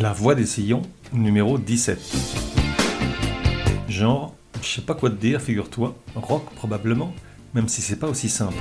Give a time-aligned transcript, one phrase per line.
[0.00, 1.98] La voix des sillons, numéro 17.
[3.88, 7.12] Genre, je sais pas quoi te dire, figure-toi, rock probablement,
[7.52, 8.54] même si c'est pas aussi simple.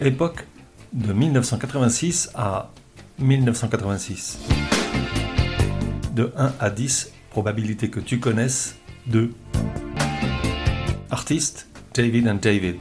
[0.00, 0.48] Époque
[0.92, 2.72] de 1986 à
[3.20, 4.40] 1986.
[6.12, 8.74] De 1 à 10, probabilité que tu connaisses,
[9.06, 9.32] 2.
[11.08, 12.78] Artiste, David and David.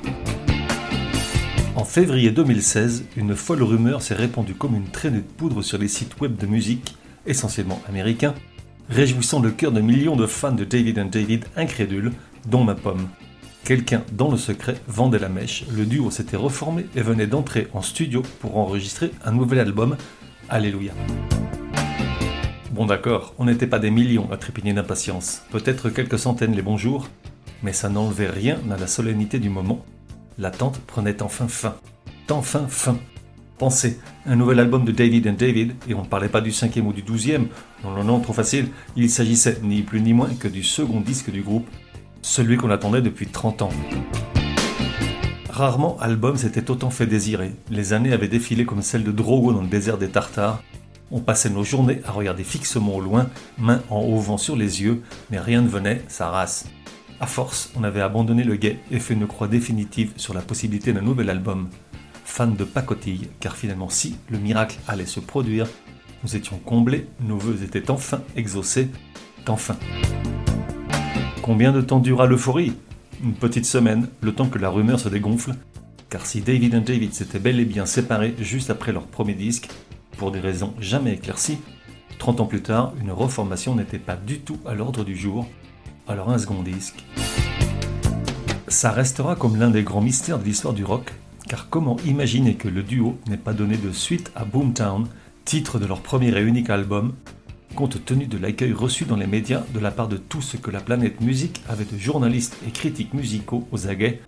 [1.77, 5.87] En février 2016, une folle rumeur s'est répandue comme une traînée de poudre sur les
[5.87, 8.35] sites web de musique, essentiellement américains,
[8.89, 12.11] réjouissant le cœur de millions de fans de David and David incrédules,
[12.45, 13.07] dont ma pomme.
[13.63, 17.81] Quelqu'un, dans le secret, vendait la mèche, le duo s'était reformé et venait d'entrer en
[17.81, 19.95] studio pour enregistrer un nouvel album,
[20.49, 20.91] Alléluia.
[22.71, 26.77] Bon d'accord, on n'était pas des millions à trépigner d'impatience, peut-être quelques centaines les bons
[26.77, 27.07] jours,
[27.63, 29.85] mais ça n'enlevait rien à la solennité du moment.
[30.41, 31.75] L'attente prenait enfin fin.
[32.31, 32.97] Enfin fin.
[33.59, 36.87] Pensez, un nouvel album de David and David, et on ne parlait pas du cinquième
[36.87, 37.49] ou du douzième,
[37.83, 41.29] non non non, trop facile, il s'agissait ni plus ni moins que du second disque
[41.29, 41.67] du groupe,
[42.23, 43.69] celui qu'on attendait depuis 30 ans.
[45.51, 49.61] Rarement album s'était autant fait désirer, les années avaient défilé comme celles de Drogo dans
[49.61, 50.63] le désert des Tartares,
[51.11, 54.81] on passait nos journées à regarder fixement au loin, main en haut vent sur les
[54.81, 56.65] yeux, mais rien ne venait, sa race.
[57.21, 60.91] À force, on avait abandonné le guet et fait une croix définitive sur la possibilité
[60.91, 61.69] d'un nouvel album.
[62.25, 65.67] Fan de pacotille, car finalement si le miracle allait se produire,
[66.23, 68.89] nous étions comblés, nos voeux étaient enfin exaucés,
[69.47, 69.77] enfin.
[71.43, 72.73] Combien de temps dura l'euphorie?
[73.23, 75.51] Une petite semaine, le temps que la rumeur se dégonfle,
[76.09, 79.69] car si David et David s'étaient bel et bien séparés juste après leur premier disque,
[80.17, 81.59] pour des raisons jamais éclaircies,
[82.17, 85.47] 30 ans plus tard, une reformation n'était pas du tout à l'ordre du jour,
[86.07, 87.05] alors un second disque.
[88.67, 91.11] Ça restera comme l'un des grands mystères de l'histoire du rock,
[91.47, 95.07] car comment imaginer que le duo n'ait pas donné de suite à Boomtown,
[95.45, 97.13] titre de leur premier et unique album,
[97.75, 100.71] compte tenu de l'accueil reçu dans les médias de la part de tout ce que
[100.71, 104.21] la planète musique avait de journalistes et critiques musicaux aux aguets,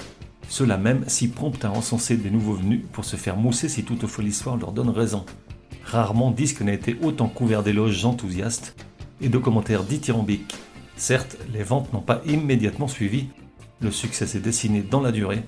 [0.49, 4.23] cela même si prompt à encenser des nouveaux venus pour se faire mousser si toutefois
[4.23, 5.25] l'histoire leur donne raison.
[5.85, 8.75] Rarement disque n'a été autant couvert d'éloges enthousiastes
[9.21, 10.55] et de commentaires dithyrambiques.
[10.95, 13.29] Certes, les ventes n'ont pas immédiatement suivi,
[13.81, 15.43] le succès s'est dessiné dans la durée,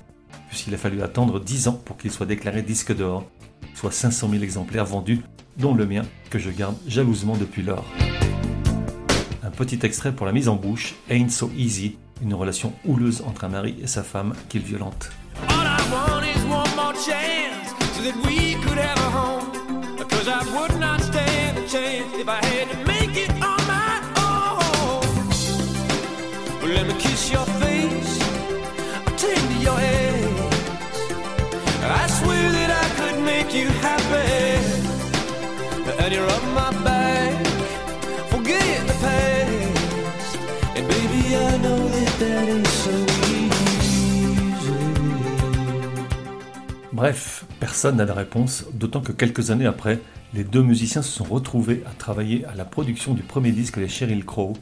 [0.49, 3.29] puisqu'il a fallu attendre 10 ans pour qu'il soit déclaré disque d'or,
[3.73, 5.21] soit 500 000 exemplaires vendus,
[5.57, 7.85] dont le mien, que je garde jalousement depuis lors.
[9.43, 13.45] Un petit extrait pour la mise en bouche, Ain't So Easy, une relation houleuse entre
[13.45, 15.11] un mari et sa femme qu'il violente.
[46.93, 49.99] Bref, personne n'a de réponse, d'autant que quelques années après,
[50.33, 53.87] les deux musiciens se sont retrouvés à travailler à la production du premier disque des
[53.87, 54.53] Sheryl Crow.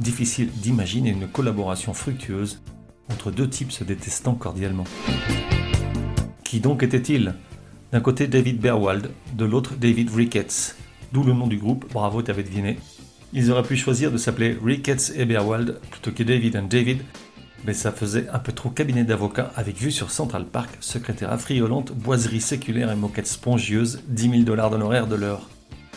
[0.00, 2.62] Difficile d'imaginer une collaboration fructueuse
[3.12, 4.84] entre deux types se détestant cordialement.
[6.42, 7.34] Qui donc était-il?
[7.92, 10.74] D'un côté David Berwald, de l'autre David Ricketts,
[11.12, 12.78] d'où le nom du groupe, bravo t'avais deviné.
[13.34, 17.02] Ils auraient pu choisir de s'appeler Ricketts et Berwald plutôt que David and David,
[17.66, 21.92] mais ça faisait un peu trop cabinet d'avocats avec vue sur Central Park, secrétaire affriolante,
[21.92, 25.46] boiserie séculaire et moquette spongieuse, 10 000 dollars d'honoraires de l'heure.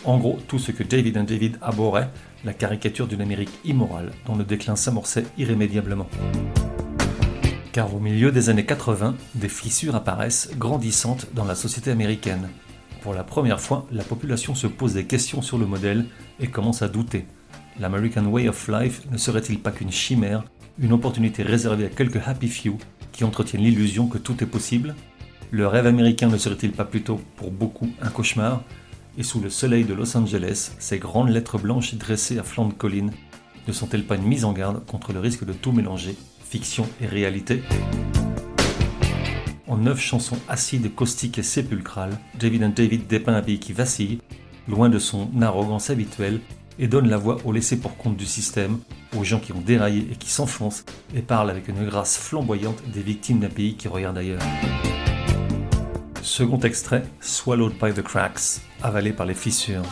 [0.06, 2.10] En gros, tout ce que David and David abhorrait,
[2.44, 6.08] la caricature d'une Amérique immorale dont le déclin s'amorçait irrémédiablement
[7.74, 12.50] car au milieu des années 80, des fissures apparaissent grandissantes dans la société américaine.
[13.02, 16.06] Pour la première fois, la population se pose des questions sur le modèle
[16.40, 17.26] et commence à douter.
[17.80, 20.44] L'American Way of Life ne serait-il pas qu'une chimère,
[20.80, 22.78] une opportunité réservée à quelques happy few
[23.12, 24.94] qui entretiennent l'illusion que tout est possible?
[25.50, 28.64] Le rêve américain ne serait-il pas plutôt, pour beaucoup, un cauchemar?
[29.18, 32.74] Et sous le soleil de Los Angeles, ces grandes lettres blanches dressées à flanc de
[32.74, 33.12] colline
[33.68, 37.08] ne sont-elles pas une mise en garde contre le risque de tout mélanger fiction et
[37.08, 37.64] réalité?
[39.74, 44.20] en neuf chansons acides, caustiques et sépulcrales, David David dépeint un pays qui vacille,
[44.68, 46.42] loin de son arrogance habituelle,
[46.78, 48.78] et donne la voix aux laissés pour compte du système,
[49.18, 53.02] aux gens qui ont déraillé et qui s'enfoncent, et parle avec une grâce flamboyante des
[53.02, 54.42] victimes d'un pays qui regarde ailleurs.
[56.24, 59.84] Second extrait, Swallowed by the Cracks, avalé par les fissures.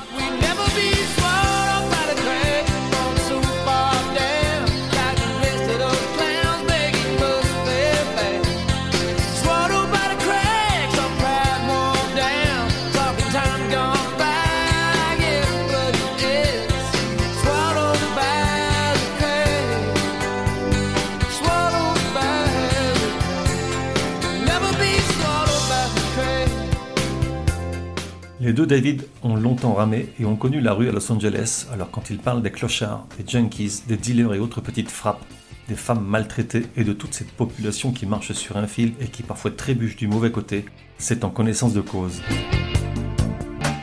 [28.41, 31.91] Les deux David ont longtemps ramé et ont connu la rue à Los Angeles, alors
[31.91, 35.23] quand ils parlent des clochards, des junkies, des dealers et autres petites frappes,
[35.69, 39.21] des femmes maltraitées et de toute cette population qui marche sur un fil et qui
[39.21, 40.65] parfois trébuche du mauvais côté,
[40.97, 42.23] c'est en connaissance de cause.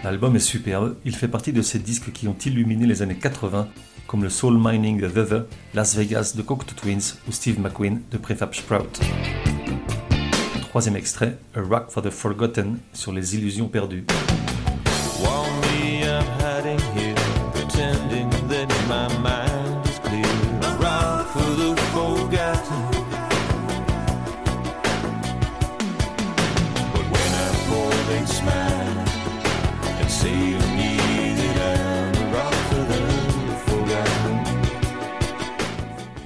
[0.02, 3.68] L'album est superbe, il fait partie de ces disques qui ont illuminé les années 80,
[4.08, 8.18] comme le Soul Mining de The Las Vegas de Cocteau Twins ou Steve McQueen de
[8.18, 8.98] Prefab Sprout.
[10.78, 14.04] Troisième extrait, A Rock for the Forgotten sur les illusions perdues.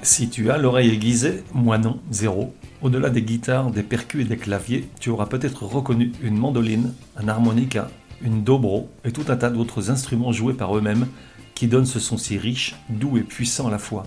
[0.03, 2.53] Si tu as l'oreille aiguisée, moi non, zéro.
[2.83, 7.29] Au-delà des guitares, des percus et des claviers, tu auras peut-être reconnu une mandoline, un
[7.29, 7.89] harmonica,
[8.21, 11.07] une dobro et tout un tas d'autres instruments joués par eux-mêmes
[11.55, 14.03] qui donnent ce son si riche, doux et puissant à la fois.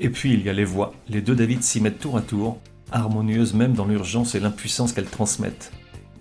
[0.00, 2.58] Et puis il y a les voix, les deux David s'y mettent tour à tour,
[2.90, 5.70] harmonieuses même dans l'urgence et l'impuissance qu'elles transmettent.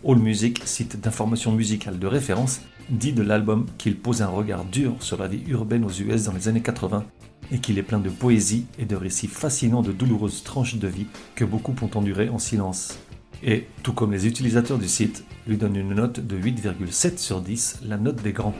[0.06, 2.60] Allmusic, site d'information musicale de référence,
[2.90, 6.34] dit de l'album qu'il pose un regard dur sur la vie urbaine aux US dans
[6.34, 7.06] les années 80
[7.52, 11.08] et qu'il est plein de poésie et de récits fascinants de douloureuses tranches de vie
[11.36, 13.00] que beaucoup ont enduré en silence.
[13.44, 17.80] Et, tout comme les utilisateurs du site, lui donnent une note de 8,7 sur 10,
[17.84, 18.56] la note des grands.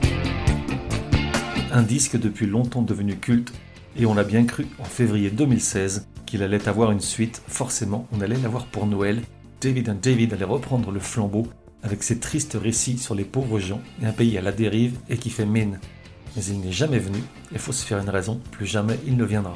[1.72, 3.52] Un disque depuis longtemps devenu culte,
[3.98, 8.20] et on a bien cru en février 2016 qu'il allait avoir une suite, forcément on
[8.20, 9.22] allait l'avoir pour Noël,
[9.60, 11.46] David and David allait reprendre le flambeau
[11.82, 15.16] avec ses tristes récits sur les pauvres gens et un pays à la dérive et
[15.16, 15.78] qui fait mine.
[16.36, 17.18] Mais il n'est jamais venu,
[17.54, 19.54] et faut se faire une raison, plus jamais il ne viendra.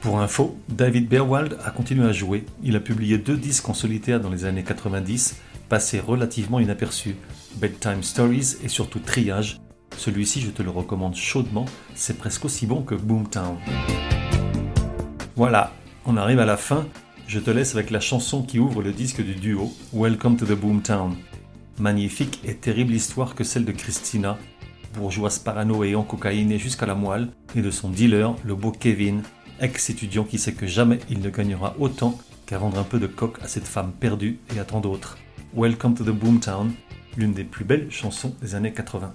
[0.00, 2.46] Pour info, David Berwald a continué à jouer.
[2.62, 5.36] Il a publié deux disques en solitaire dans les années 90,
[5.68, 7.16] passés relativement inaperçus,
[7.56, 9.58] Bedtime Stories et surtout Triage.
[9.98, 13.58] Celui-ci, je te le recommande chaudement, c'est presque aussi bon que Boomtown.
[15.36, 15.74] Voilà,
[16.06, 16.86] on arrive à la fin.
[17.26, 20.58] Je te laisse avec la chanson qui ouvre le disque du duo, Welcome to the
[20.58, 21.16] Boomtown.
[21.78, 24.38] Magnifique et terrible histoire que celle de Christina,
[24.94, 29.22] bourgeoise parano et cocaïne jusqu'à la moelle, et de son dealer, le beau Kevin,
[29.60, 33.40] ex-étudiant qui sait que jamais il ne gagnera autant qu'à vendre un peu de coque
[33.42, 35.18] à cette femme perdue et à tant d'autres.
[35.54, 36.72] Welcome to the Boomtown,
[37.16, 39.14] l'une des plus belles chansons des années 80.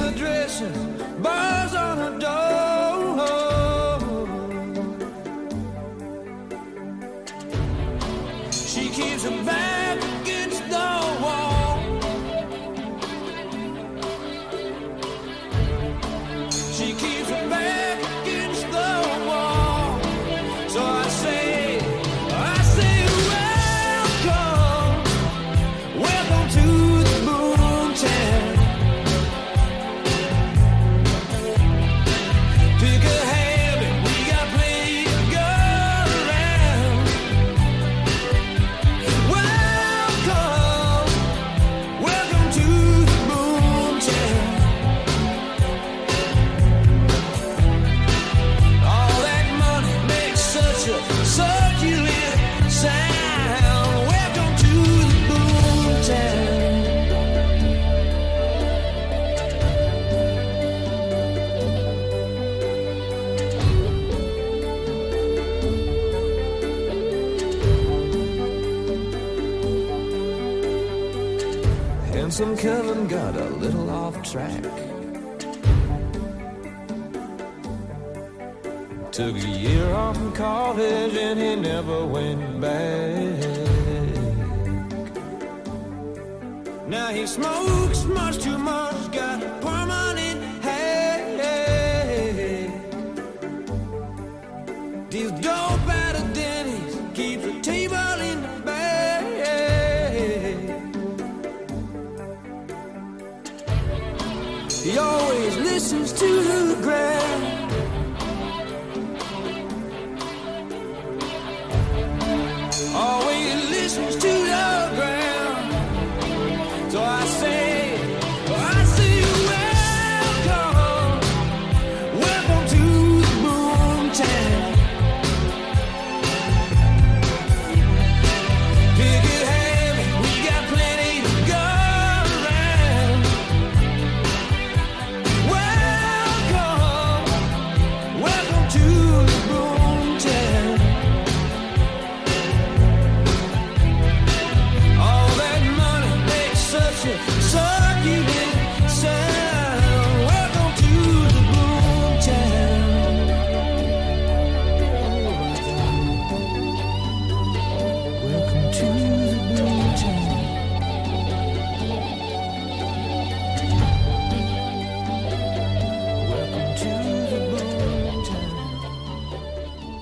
[0.00, 0.89] The dresses
[72.30, 74.62] handsome Kevin got a little off track.
[79.10, 83.34] Took a year off from college and he never went back.
[86.86, 92.70] Now he smokes much too much, got permanent headache.
[95.10, 95.79] Deals dope
[105.92, 106.69] listens to the